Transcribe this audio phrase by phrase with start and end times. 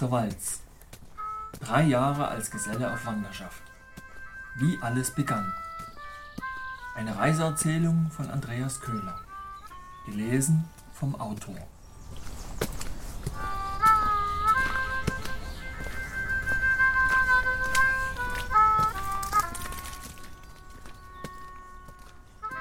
[0.00, 0.60] der Walz.
[1.60, 3.62] Drei Jahre als Geselle auf Wanderschaft.
[4.56, 5.52] Wie alles begann.
[6.94, 9.20] Eine Reiseerzählung von Andreas Köhler.
[10.06, 11.56] Gelesen vom Autor.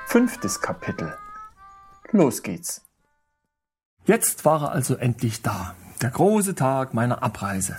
[0.07, 1.17] Fünftes Kapitel.
[2.11, 2.81] Los geht's.
[4.05, 7.77] Jetzt war er also endlich da, der große Tag meiner Abreise.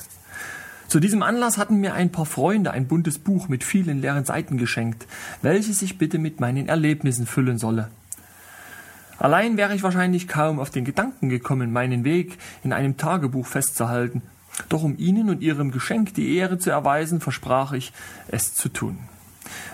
[0.88, 4.59] Zu diesem Anlass hatten mir ein paar Freunde ein buntes Buch mit vielen leeren Seiten
[4.59, 5.06] geschenkt,
[5.41, 7.88] welches ich bitte mit meinen Erlebnissen füllen solle.
[9.19, 14.23] Allein wäre ich wahrscheinlich kaum auf den Gedanken gekommen, meinen Weg in einem Tagebuch festzuhalten,
[14.69, 17.92] doch um Ihnen und Ihrem Geschenk die Ehre zu erweisen, versprach ich,
[18.28, 18.98] es zu tun.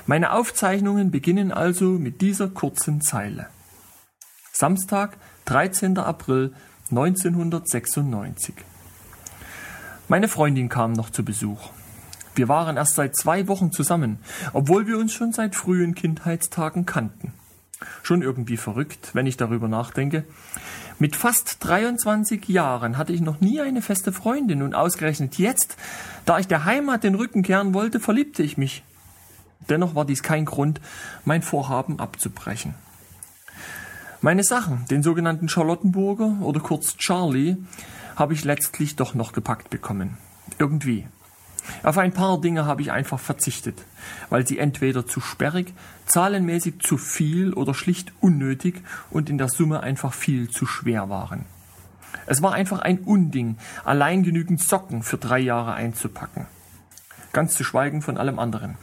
[0.07, 3.47] Meine Aufzeichnungen beginnen also mit dieser kurzen Zeile.
[4.53, 5.99] Samstag, 13.
[5.99, 6.53] April
[6.91, 8.55] 1996.
[10.09, 11.71] Meine Freundin kam noch zu Besuch.
[12.37, 14.21] Wir waren erst seit zwei Wochen zusammen,
[14.53, 17.33] obwohl wir uns schon seit frühen Kindheitstagen kannten.
[18.03, 20.25] Schon irgendwie verrückt, wenn ich darüber nachdenke.
[20.99, 25.77] Mit fast 23 Jahren hatte ich noch nie eine feste Freundin und ausgerechnet jetzt,
[26.25, 28.85] da ich der Heimat den Rücken kehren wollte, verliebte ich mich.
[29.69, 30.81] Dennoch war dies kein Grund,
[31.25, 32.75] mein Vorhaben abzubrechen.
[34.27, 37.59] Meine Sachen, den sogenannten Charlottenburger oder kurz Charlie,
[38.17, 40.19] habe ich letztlich doch noch gepackt bekommen.
[40.59, 41.07] Irgendwie.
[41.85, 43.85] Auf ein paar Dinge habe ich einfach verzichtet,
[44.29, 45.73] weil sie entweder zu sperrig,
[46.07, 51.45] zahlenmäßig zu viel oder schlicht unnötig und in der Summe einfach viel zu schwer waren.
[52.27, 56.47] Es war einfach ein Unding, allein genügend Socken für drei Jahre einzupacken.
[57.33, 58.77] Ganz zu schweigen von allem anderen.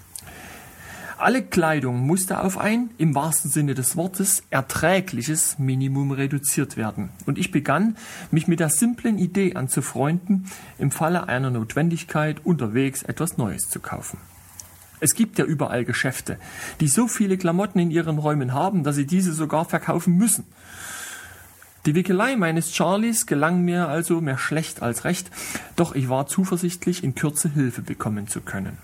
[1.24, 7.12] Alle Kleidung musste auf ein, im wahrsten Sinne des Wortes, erträgliches Minimum reduziert werden.
[7.26, 7.96] Und ich begann,
[8.30, 14.18] mich mit der simplen Idee anzufreunden, im Falle einer Notwendigkeit unterwegs etwas Neues zu kaufen.
[15.00, 16.38] Es gibt ja überall Geschäfte,
[16.82, 20.44] die so viele Klamotten in ihren Räumen haben, dass sie diese sogar verkaufen müssen.
[21.86, 25.32] Die Wickelei meines Charlies gelang mir also mehr schlecht als recht,
[25.78, 28.78] doch ich war zuversichtlich, in Kürze Hilfe bekommen zu können.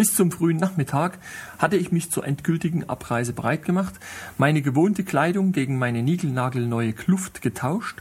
[0.00, 1.18] Bis zum frühen Nachmittag
[1.58, 3.92] hatte ich mich zur endgültigen Abreise bereit gemacht,
[4.38, 7.98] meine gewohnte Kleidung gegen meine niegelnagelneue Kluft getauscht,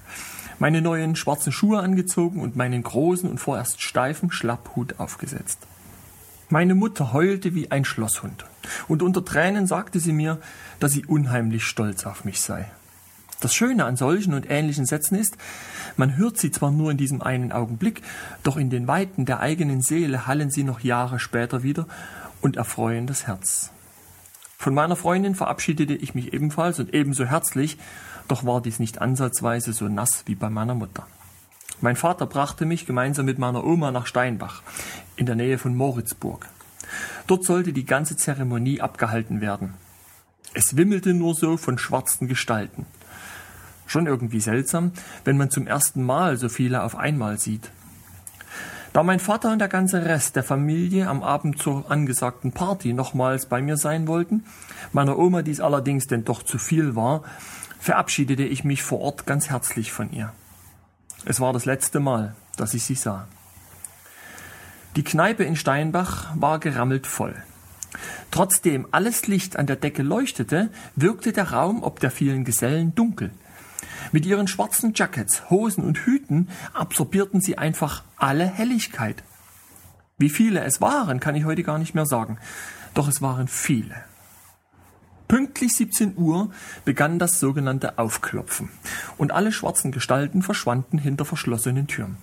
[0.59, 5.59] meine neuen schwarzen Schuhe angezogen und meinen großen und vorerst steifen Schlapphut aufgesetzt.
[6.47, 8.45] Meine Mutter heulte wie ein Schlosshund,
[8.87, 10.39] und unter Tränen sagte sie mir,
[10.79, 12.71] dass sie unheimlich stolz auf mich sei.
[13.41, 15.38] Das Schöne an solchen und ähnlichen Sätzen ist,
[15.95, 18.01] man hört sie zwar nur in diesem einen Augenblick,
[18.44, 21.88] doch in den Weiten der eigenen Seele hallen sie noch Jahre später wieder
[22.41, 23.72] und erfreuen das Herz.
[24.57, 27.78] Von meiner Freundin verabschiedete ich mich ebenfalls und ebenso herzlich,
[28.28, 31.07] doch war dies nicht ansatzweise so nass wie bei meiner Mutter.
[31.79, 34.63] Mein Vater brachte mich gemeinsam mit meiner Oma nach Steinbach,
[35.16, 36.45] in der Nähe von Moritzburg.
[37.25, 39.75] Dort sollte die ganze Zeremonie abgehalten werden.
[40.53, 42.85] Es wimmelte nur so von schwarzen Gestalten.
[43.89, 44.91] Schon irgendwie seltsam,
[45.25, 47.72] wenn man zum ersten Mal so viele auf einmal sieht.
[48.94, 53.47] Da mein Vater und der ganze Rest der Familie am Abend zur angesagten Party nochmals
[53.47, 54.45] bei mir sein wollten,
[54.94, 57.23] meiner Oma dies allerdings denn doch zu viel war,
[57.79, 60.33] verabschiedete ich mich vor Ort ganz herzlich von ihr.
[61.25, 63.28] Es war das letzte Mal, dass ich sie sah.
[64.97, 67.33] Die Kneipe in Steinbach war gerammelt voll.
[68.29, 73.31] Trotzdem alles Licht an der Decke leuchtete, wirkte der Raum ob der vielen Gesellen dunkel.
[74.11, 79.23] Mit ihren schwarzen Jackets, Hosen und Hüten absorbierten sie einfach alle Helligkeit.
[80.17, 82.37] Wie viele es waren, kann ich heute gar nicht mehr sagen.
[82.93, 83.95] Doch es waren viele.
[85.29, 86.49] Pünktlich 17 Uhr
[86.85, 88.69] begann das sogenannte Aufklopfen
[89.17, 92.17] und alle schwarzen Gestalten verschwanden hinter verschlossenen Türen.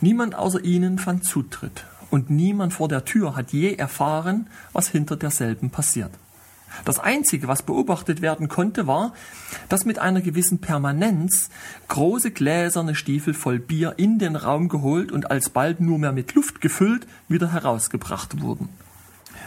[0.00, 5.16] Niemand außer ihnen fand Zutritt und niemand vor der Tür hat je erfahren, was hinter
[5.16, 6.12] derselben passiert.
[6.84, 9.12] Das Einzige, was beobachtet werden konnte, war,
[9.68, 11.50] dass mit einer gewissen Permanenz
[11.88, 16.60] große gläserne Stiefel voll Bier in den Raum geholt und alsbald nur mehr mit Luft
[16.60, 18.68] gefüllt wieder herausgebracht wurden.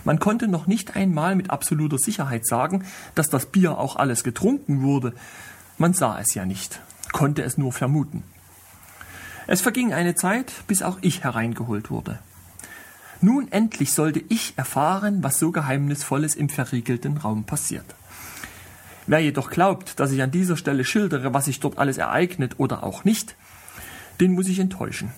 [0.04, 2.86] Man konnte noch nicht einmal mit absoluter Sicherheit sagen,
[3.16, 5.14] dass das Bier auch alles getrunken wurde.
[5.78, 6.82] Man sah es ja nicht,
[7.12, 8.24] konnte es nur vermuten.
[9.48, 12.20] Es verging eine Zeit, bis auch ich hereingeholt wurde.
[13.22, 17.86] Nun endlich sollte ich erfahren, was so Geheimnisvolles im verriegelten Raum passiert.
[19.06, 22.84] Wer jedoch glaubt, dass ich an dieser Stelle schildere, was sich dort alles ereignet oder
[22.84, 23.36] auch nicht,
[24.20, 25.12] den muss ich enttäuschen.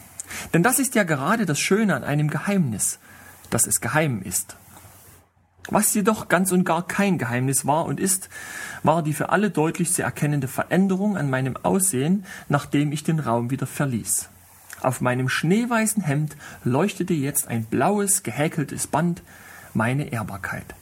[0.53, 2.99] Denn das ist ja gerade das Schöne an einem Geheimnis,
[3.49, 4.57] dass es geheim ist.
[5.69, 8.29] Was jedoch ganz und gar kein Geheimnis war und ist,
[8.83, 13.49] war die für alle deutlich zu erkennende Veränderung an meinem Aussehen, nachdem ich den Raum
[13.49, 14.29] wieder verließ.
[14.83, 19.23] Auf meinem schneeweißen Hemd leuchtete jetzt ein blaues, gehäkeltes Band,
[19.73, 20.75] meine Ehrbarkeit.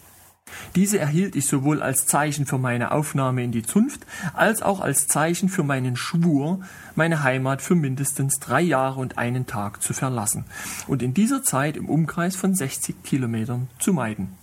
[0.76, 5.08] Diese erhielt ich sowohl als Zeichen für meine Aufnahme in die Zunft, als auch als
[5.08, 6.62] Zeichen für meinen Schwur,
[6.96, 10.46] meine Heimat für mindestens drei Jahre und einen Tag zu verlassen
[10.88, 14.36] und in dieser Zeit im Umkreis von 60 Kilometern zu meiden.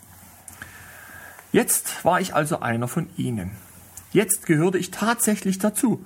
[1.52, 3.50] Jetzt war ich also einer von ihnen.
[4.12, 6.04] Jetzt gehörte ich tatsächlich dazu.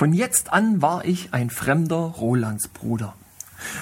[0.00, 3.12] Von jetzt an war ich ein fremder Rolandsbruder.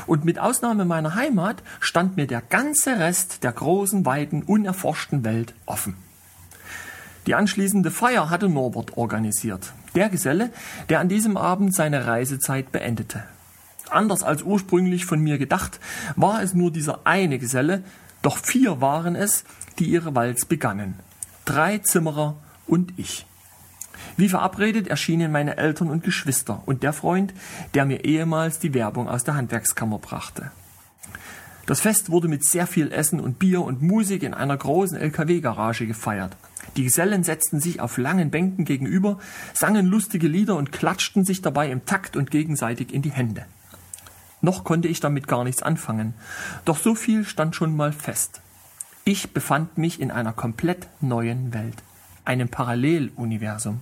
[0.08, 5.54] Und mit Ausnahme meiner Heimat stand mir der ganze Rest der großen, weiten, unerforschten Welt
[5.64, 5.94] offen.
[7.28, 10.50] Die anschließende Feier hatte Norbert organisiert, der Geselle,
[10.88, 13.22] der an diesem Abend seine Reisezeit beendete.
[13.88, 15.78] Anders als ursprünglich von mir gedacht,
[16.16, 17.84] war es nur dieser eine Geselle,
[18.22, 19.44] doch vier waren es,
[19.78, 20.98] die ihre Walz begannen.
[21.44, 22.34] Drei Zimmerer
[22.66, 23.24] und ich.
[24.16, 27.32] Wie verabredet erschienen meine Eltern und Geschwister und der Freund,
[27.74, 30.50] der mir ehemals die Werbung aus der Handwerkskammer brachte.
[31.66, 35.86] Das Fest wurde mit sehr viel Essen und Bier und Musik in einer großen LKW-Garage
[35.86, 36.34] gefeiert.
[36.76, 39.18] Die Gesellen setzten sich auf langen Bänken gegenüber,
[39.52, 43.44] sangen lustige Lieder und klatschten sich dabei im Takt und gegenseitig in die Hände.
[44.40, 46.14] Noch konnte ich damit gar nichts anfangen,
[46.64, 48.40] doch so viel stand schon mal fest.
[49.04, 51.82] Ich befand mich in einer komplett neuen Welt,
[52.28, 53.80] einem Paralleluniversum.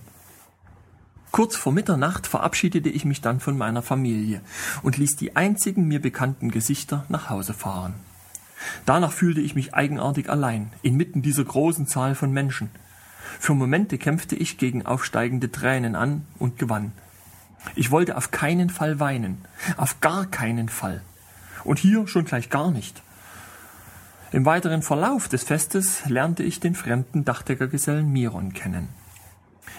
[1.31, 4.41] Kurz vor Mitternacht verabschiedete ich mich dann von meiner Familie
[4.81, 7.93] und ließ die einzigen mir bekannten Gesichter nach Hause fahren.
[8.85, 12.71] Danach fühlte ich mich eigenartig allein, inmitten dieser großen Zahl von Menschen.
[13.39, 16.93] Für Momente kämpfte ich gegen aufsteigende Tränen an und gewann.
[17.75, 19.45] Ich wollte auf keinen Fall weinen,
[19.75, 21.01] auf gar keinen Fall.
[21.65, 23.03] Und hier schon gleich gar nicht.
[24.33, 28.89] Im weiteren Verlauf des Festes lernte ich den fremden Dachdeckergesellen Miron kennen.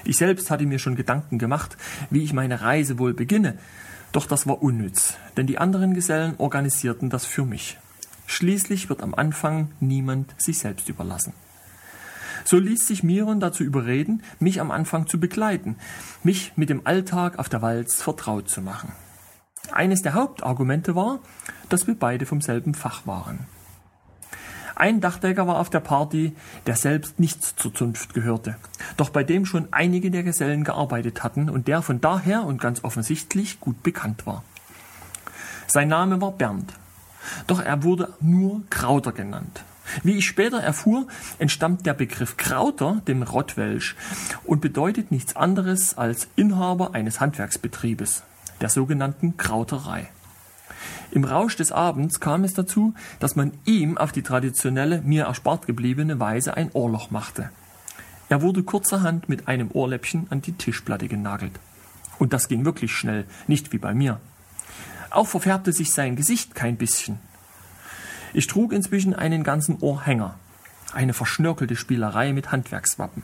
[0.04, 1.76] Ich selbst hatte mir schon Gedanken gemacht,
[2.08, 3.58] wie ich meine Reise wohl beginne,
[4.12, 7.78] doch das war unnütz, denn die anderen Gesellen organisierten das für mich.
[8.26, 11.34] Schließlich wird am Anfang niemand sich selbst überlassen.
[12.44, 15.76] So ließ sich Miron dazu überreden, mich am Anfang zu begleiten,
[16.22, 18.92] mich mit dem Alltag auf der Walz vertraut zu machen.
[19.72, 21.18] Eines der Hauptargumente war,
[21.68, 23.46] dass wir beide vom selben Fach waren.
[24.78, 26.36] Ein Dachdecker war auf der Party,
[26.68, 28.54] der selbst nichts zur Zunft gehörte,
[28.96, 32.84] doch bei dem schon einige der Gesellen gearbeitet hatten und der von daher und ganz
[32.84, 34.44] offensichtlich gut bekannt war.
[35.66, 36.74] Sein Name war Bernd,
[37.48, 39.64] doch er wurde nur Krauter genannt.
[40.04, 41.08] Wie ich später erfuhr,
[41.40, 43.96] entstammt der Begriff Krauter dem Rottwelsch
[44.44, 48.22] und bedeutet nichts anderes als Inhaber eines Handwerksbetriebes,
[48.60, 50.08] der sogenannten Krauterei.
[51.10, 55.66] Im Rausch des Abends kam es dazu, dass man ihm auf die traditionelle, mir erspart
[55.66, 57.50] gebliebene Weise ein Ohrloch machte.
[58.28, 61.58] Er wurde kurzerhand mit einem Ohrläppchen an die Tischplatte genagelt.
[62.18, 64.20] Und das ging wirklich schnell, nicht wie bei mir.
[65.10, 67.18] Auch verfärbte sich sein Gesicht kein bisschen.
[68.34, 70.34] Ich trug inzwischen einen ganzen Ohrhänger,
[70.92, 73.22] eine verschnörkelte Spielerei mit Handwerkswappen.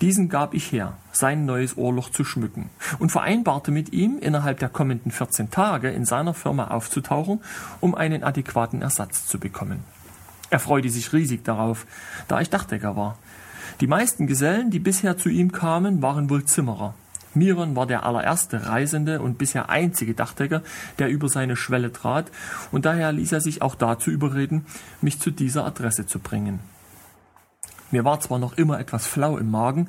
[0.00, 4.68] Diesen gab ich her, sein neues Ohrloch zu schmücken und vereinbarte mit ihm, innerhalb der
[4.68, 7.40] kommenden 14 Tage in seiner Firma aufzutauchen,
[7.80, 9.80] um einen adäquaten Ersatz zu bekommen.
[10.50, 11.86] Er freute sich riesig darauf,
[12.28, 13.18] da ich Dachdecker war.
[13.80, 16.94] Die meisten Gesellen, die bisher zu ihm kamen, waren wohl Zimmerer.
[17.34, 20.62] Miron war der allererste Reisende und bisher einzige Dachdecker,
[20.98, 22.30] der über seine Schwelle trat,
[22.70, 24.66] und daher ließ er sich auch dazu überreden,
[25.00, 26.60] mich zu dieser Adresse zu bringen.
[27.94, 29.86] Mir war zwar noch immer etwas flau im Magen,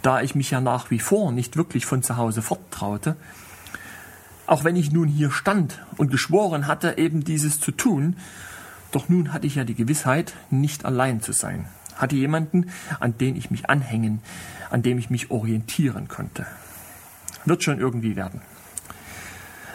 [0.00, 3.16] da ich mich ja nach wie vor nicht wirklich von zu Hause forttraute,
[4.46, 8.16] auch wenn ich nun hier stand und geschworen hatte, eben dieses zu tun,
[8.92, 13.36] doch nun hatte ich ja die Gewissheit, nicht allein zu sein, hatte jemanden, an den
[13.36, 14.22] ich mich anhängen,
[14.70, 16.46] an dem ich mich orientieren konnte.
[17.44, 18.40] Wird schon irgendwie werden.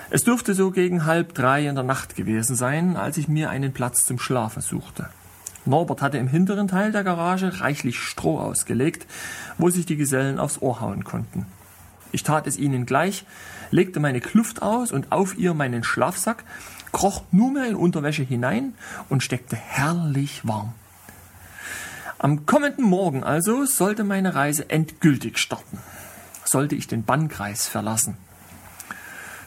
[0.10, 3.74] Es dürfte so gegen halb drei in der Nacht gewesen sein, als ich mir einen
[3.74, 5.10] Platz zum Schlafen suchte.
[5.66, 9.06] Norbert hatte im hinteren Teil der Garage reichlich Stroh ausgelegt,
[9.58, 11.46] wo sich die Gesellen aufs Ohr hauen konnten.
[12.12, 13.26] Ich tat es ihnen gleich,
[13.72, 16.44] legte meine Kluft aus und auf ihr meinen Schlafsack,
[16.92, 18.74] kroch nur mehr in Unterwäsche hinein
[19.10, 20.74] und steckte herrlich warm.
[22.18, 25.78] Am kommenden Morgen also sollte meine Reise endgültig starten.
[26.44, 28.18] Sollte ich den Bannkreis verlassen.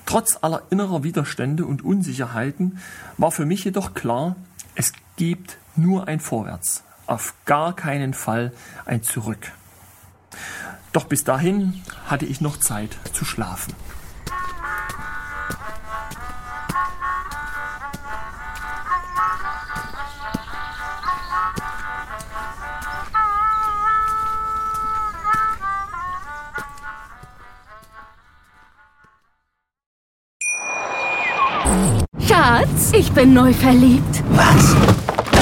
[0.06, 2.78] Trotz aller innerer Widerstände und Unsicherheiten
[3.18, 4.36] war für mich jedoch klar,
[4.74, 8.52] es gibt nur ein Vorwärts, auf gar keinen Fall
[8.84, 9.52] ein Zurück.
[10.92, 13.74] Doch bis dahin hatte ich noch Zeit zu schlafen.
[32.28, 34.22] Schatz, ich bin neu verliebt.
[34.30, 35.01] Was?